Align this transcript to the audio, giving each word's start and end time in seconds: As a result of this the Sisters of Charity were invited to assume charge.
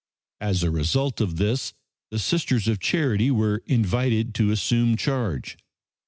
As 0.39 0.63
a 0.63 0.71
result 0.71 1.21
of 1.21 1.35
this 1.37 1.73
the 2.09 2.17
Sisters 2.17 2.67
of 2.67 2.79
Charity 2.79 3.29
were 3.29 3.61
invited 3.67 4.33
to 4.33 4.49
assume 4.49 4.97
charge. 4.97 5.59